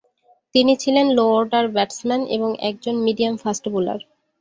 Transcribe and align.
তিনি 0.55 0.73
ছিলেন 0.83 1.07
low 1.17 1.25
order 1.37 1.65
batsman 1.75 2.21
এবং 2.35 2.49
একজন 2.69 2.95
মিডিয়াম 3.05 3.35
ফাস্ট 3.43 3.63
বোলার। 3.73 3.99